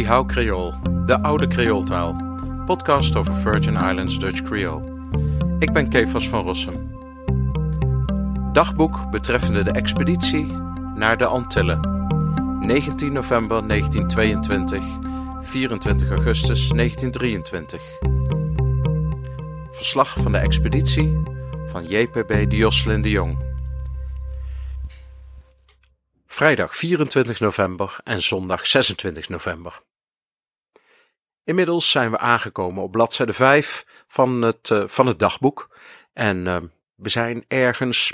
[0.00, 0.74] Die Hou Creool,
[1.06, 2.16] de oude Creooltaal.
[2.66, 4.82] Podcast over Virgin Islands Dutch Creole.
[5.58, 6.90] Ik ben Kefas van Rossum.
[8.52, 10.44] Dagboek betreffende de expeditie
[10.94, 11.80] naar de Antillen.
[12.60, 14.84] 19 november 1922,
[15.40, 17.82] 24 augustus 1923.
[19.70, 21.22] Verslag van de expeditie
[21.70, 23.38] van JPB Dioslin de Jong.
[26.26, 29.80] Vrijdag 24 november en zondag 26 november.
[31.50, 35.76] Inmiddels zijn we aangekomen op bladzijde 5 van het, uh, van het dagboek.
[36.12, 36.56] En uh,
[36.94, 38.12] we zijn ergens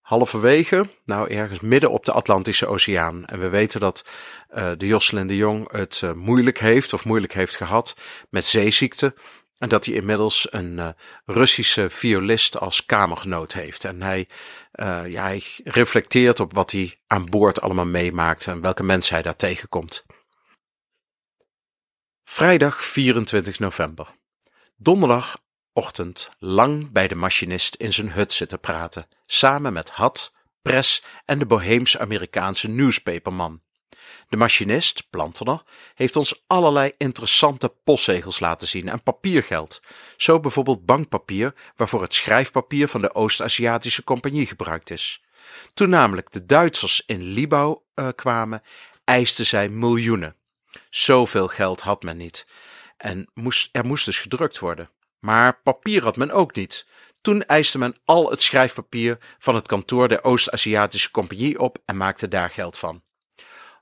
[0.00, 3.24] halverwege, nou ergens midden op de Atlantische Oceaan.
[3.24, 4.06] En we weten dat
[4.54, 7.96] uh, de Jocelyn de Jong het moeilijk heeft of moeilijk heeft gehad
[8.30, 9.14] met zeeziekte.
[9.58, 13.84] En dat hij inmiddels een Russische violist als kamergenoot heeft.
[13.84, 14.28] En hij,
[15.06, 19.36] ja, hij reflecteert op wat hij aan boord allemaal meemaakt en welke mensen hij daar
[19.36, 20.04] tegenkomt.
[22.36, 24.06] Vrijdag 24 november.
[24.76, 31.38] Donderdagochtend lang bij de machinist in zijn hut zitten praten, samen met Had, Pres en
[31.38, 33.60] de Boheems-Amerikaanse newspaperman.
[34.28, 35.62] De machinist, Plantener,
[35.94, 39.82] heeft ons allerlei interessante postzegels laten zien en papiergeld.
[40.16, 45.24] Zo bijvoorbeeld bankpapier waarvoor het schrijfpapier van de Oost-Aziatische Compagnie gebruikt is.
[45.74, 48.62] Toen namelijk de Duitsers in Libau uh, kwamen,
[49.04, 50.36] eisten zij miljoenen.
[50.96, 52.46] Zoveel geld had men niet.
[52.96, 54.90] En moest, er moest dus gedrukt worden.
[55.18, 56.86] Maar papier had men ook niet.
[57.20, 62.28] Toen eiste men al het schrijfpapier van het kantoor der Oost-Aziatische Compagnie op en maakte
[62.28, 63.02] daar geld van.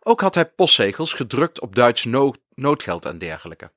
[0.00, 2.06] Ook had hij postzegels gedrukt op Duits
[2.54, 3.72] noodgeld en dergelijke.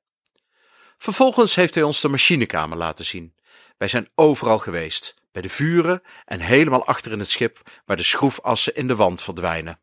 [0.98, 3.34] Vervolgens heeft hij ons de machinekamer laten zien.
[3.76, 8.02] Wij zijn overal geweest, bij de vuren en helemaal achter in het schip waar de
[8.02, 9.80] schroefassen in de wand verdwijnen.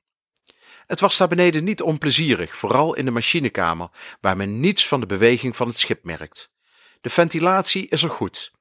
[0.88, 3.90] Het was daar beneden niet onplezierig, vooral in de machinekamer,
[4.22, 6.51] waar men niets van de beweging van het schip merkt.
[7.01, 8.53] De ventilatie is er goed.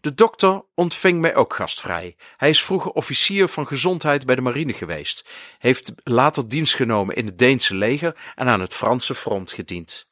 [0.00, 2.16] De dokter ontving mij ook gastvrij.
[2.36, 5.28] Hij is vroeger officier van gezondheid bij de marine geweest,
[5.58, 10.08] heeft later dienst genomen in het Deense leger en aan het Franse front gediend.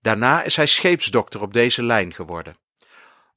[0.00, 2.56] Daarna is hij scheepsdokter op deze lijn geworden.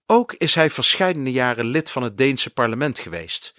[0.06, 3.54] Ook is hij verscheidene jaren lid van het Deense parlement geweest.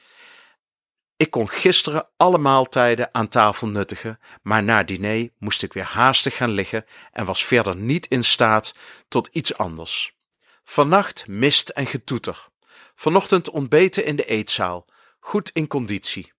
[1.23, 6.37] Ik kon gisteren alle maaltijden aan tafel nuttigen, maar na diner moest ik weer haastig
[6.37, 8.75] gaan liggen en was verder niet in staat
[9.09, 10.17] tot iets anders.
[10.65, 12.49] Vannacht mist en getoeter.
[12.95, 14.87] Vanochtend ontbeten in de eetzaal,
[15.21, 16.33] goed in conditie.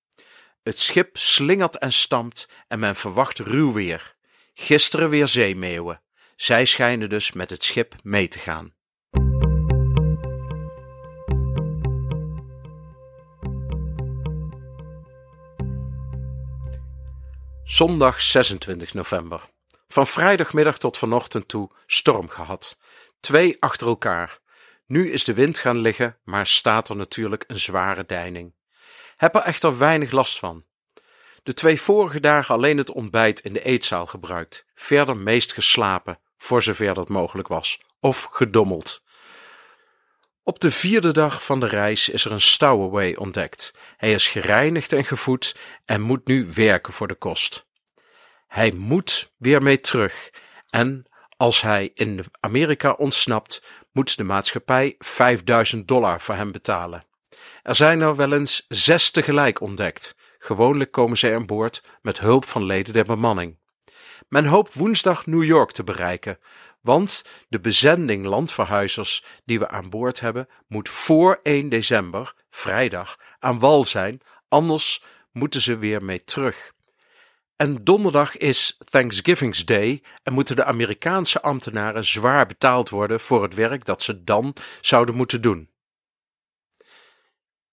[0.64, 4.16] Het schip slingert en stampt en men verwacht ruw weer.
[4.54, 6.02] Gisteren weer zeemeeuwen.
[6.36, 8.74] Zij schijnen dus met het schip mee te gaan.
[17.66, 19.42] Zondag 26 november.
[19.88, 22.80] Van vrijdagmiddag tot vanochtend toe storm gehad.
[23.20, 24.40] Twee achter elkaar.
[24.86, 28.56] Nu is de wind gaan liggen, maar staat er natuurlijk een zware deining.
[29.16, 30.66] Heb er echter weinig last van.
[31.44, 36.64] De twee vorige dagen alleen het ontbijt in de eetzaal gebruikt, verder meest geslapen, voor
[36.64, 39.03] zover dat mogelijk was, of gedommeld.
[40.46, 43.76] Op de vierde dag van de reis is er een stowaway ontdekt.
[43.98, 47.68] Hij is gereinigd en gevoed en moet nu werken voor de kost.
[48.48, 50.32] Hij moet weer mee terug
[50.70, 51.06] en
[51.38, 57.06] als hij in Amerika ontsnapt, moet de maatschappij 5000 dollar voor hem betalen.
[57.62, 60.16] Er zijn er wel eens zes tegelijk ontdekt.
[60.38, 63.58] Gewoonlijk komen zij aan boord met hulp van leden der bemanning.
[64.28, 66.40] Men hoopt woensdag New York te bereiken,
[66.84, 73.60] want de bezending landverhuizers die we aan boord hebben moet voor 1 december, vrijdag, aan
[73.60, 76.74] wal zijn, anders moeten ze weer mee terug.
[77.56, 83.54] En donderdag is Thanksgiving Day en moeten de Amerikaanse ambtenaren zwaar betaald worden voor het
[83.54, 85.70] werk dat ze dan zouden moeten doen.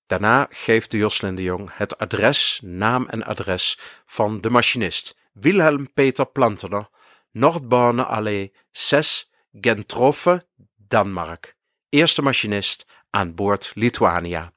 [0.06, 5.92] Daarna geeft de Joslin de Jong het adres, naam en adres van de machinist Wilhelm
[5.92, 6.88] Peter Plantener,
[7.32, 10.46] Noordbane Allee 6, Gentrofe,
[10.76, 11.56] Danmark.
[11.88, 14.52] Eerste machinist aan boord Lituania.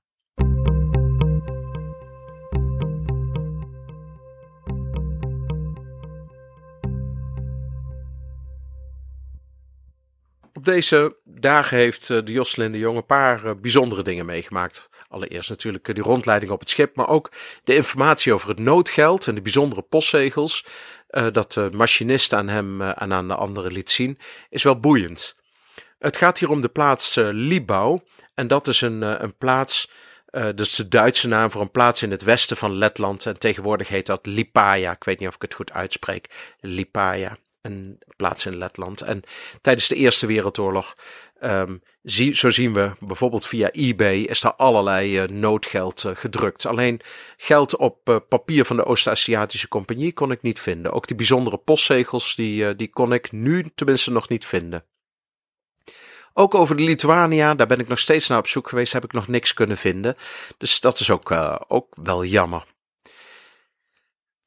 [10.54, 14.90] Op deze dagen heeft eh, de Jocelyn de Jong een paar eh, bijzondere dingen meegemaakt.
[15.08, 17.32] Allereerst natuurlijk eh, die rondleiding op het schip, maar ook
[17.64, 20.66] de informatie over het noodgeld en de bijzondere postzegels.
[21.32, 24.18] dat de machinist aan hem en aan de anderen liet zien,
[24.50, 25.36] is wel boeiend.
[26.00, 28.00] Het gaat hier om de plaats Libau.
[28.34, 29.92] En dat is een, een plaats,
[30.32, 33.26] dat is de Duitse naam voor een plaats in het westen van Letland.
[33.26, 34.92] En tegenwoordig heet dat Lipaja.
[34.92, 36.30] Ik weet niet of ik het goed uitspreek.
[36.60, 37.38] Lipaja.
[37.64, 39.02] Een plaats in Letland.
[39.02, 39.24] En
[39.62, 40.96] tijdens de Eerste Wereldoorlog,
[41.42, 46.66] um, zie, zo zien we bijvoorbeeld via eBay, is daar allerlei uh, noodgeld uh, gedrukt.
[46.66, 47.02] Alleen
[47.38, 50.92] geld op uh, papier van de Oost-Aziatische Compagnie kon ik niet vinden.
[50.92, 54.86] Ook die bijzondere postzegels, die, die kon ik nu tenminste nog niet vinden.
[56.34, 59.14] Ook over de Lituania, daar ben ik nog steeds naar op zoek geweest, heb ik
[59.14, 60.16] nog niks kunnen vinden.
[60.58, 61.32] Dus dat is ook,
[61.68, 62.66] ook wel jammer.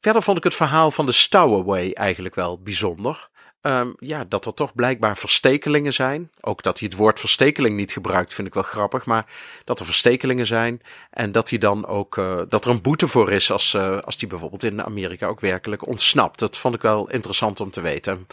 [0.06, 3.29] Verder vond ik het verhaal van de Stowaway eigenlijk wel bijzonder.
[3.62, 6.31] Um, ja, dat er toch blijkbaar verstekelingen zijn.
[6.41, 9.06] Ook dat hij het woord verstekeling niet gebruikt, vind ik wel grappig.
[9.06, 9.26] Maar
[9.64, 10.82] dat er verstekelingen zijn.
[11.11, 14.17] En dat hij dan ook uh, dat er een boete voor is als, uh, als
[14.17, 16.38] die bijvoorbeeld in Amerika ook werkelijk ontsnapt.
[16.38, 18.26] Dat vond ik wel interessant om te weten.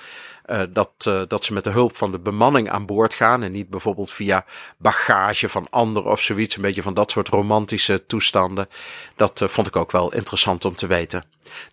[0.45, 0.92] Uh, dat,
[1.28, 3.44] dat ze met de hulp van de bemanning aan boord gaan.
[3.44, 4.45] En niet bijvoorbeeld via
[4.78, 6.56] bagage van anderen of zoiets.
[6.56, 8.68] Een beetje van dat soort romantische toestanden.
[9.16, 11.24] Dat vond ik ook wel interessant om te weten.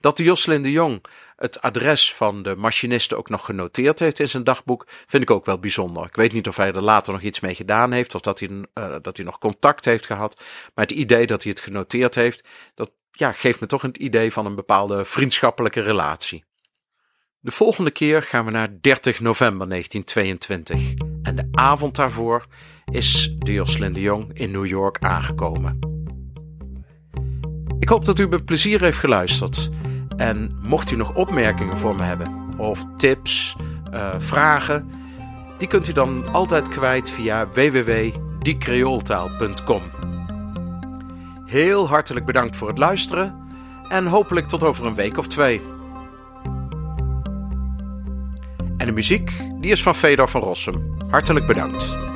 [0.01, 1.01] Dat de Jocelyn de Jong
[1.41, 5.45] het adres van de machiniste ook nog genoteerd heeft in zijn dagboek, vind ik ook
[5.45, 6.05] wel bijzonder.
[6.05, 8.49] Ik weet niet of hij er later nog iets mee gedaan heeft of dat hij,
[8.49, 10.37] uh, dat hij nog contact heeft gehad.
[10.75, 12.45] Maar het idee dat hij het genoteerd heeft,
[12.75, 16.45] dat ja, geeft me toch een idee van een bepaalde vriendschappelijke relatie.
[17.43, 20.95] De volgende keer gaan we naar 30 november 1922.
[21.23, 22.47] En de avond daarvoor
[22.85, 25.79] is de Jocelyn de Jong in New York aangekomen.
[27.79, 29.71] Ik hoop dat u met plezier heeft geluisterd.
[30.17, 33.57] En mocht u nog opmerkingen voor me hebben, of tips,
[33.93, 34.91] uh, vragen,
[35.59, 39.83] die kunt u dan altijd kwijt via www.diecreooltaal.com.
[41.45, 43.49] Heel hartelijk bedankt voor het luisteren
[43.89, 45.61] en hopelijk tot over een week of twee.
[48.81, 50.97] En de muziek, die is van Fedor van Rossum.
[51.11, 52.10] Hartelijk bedankt.